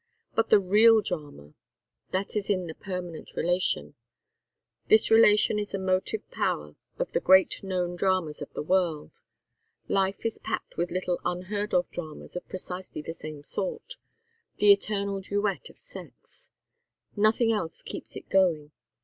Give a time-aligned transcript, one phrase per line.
[0.33, 1.53] But the real drama
[2.09, 3.93] that is in the permanent relation.
[4.87, 9.21] This relation is the motive power of the great known dramas of the world.
[9.87, 13.97] Life is packed with little unheard of dramas of precisely the same sort
[14.57, 16.49] the eternal duet of sex;
[17.15, 18.71] nothing else keeps it going.